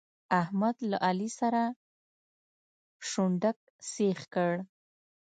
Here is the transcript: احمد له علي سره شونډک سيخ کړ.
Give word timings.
احمد 0.41 0.75
له 0.89 0.97
علي 1.07 1.29
سره 1.39 1.61
شونډک 3.09 3.57
سيخ 3.93 4.19
کړ. 4.33 4.51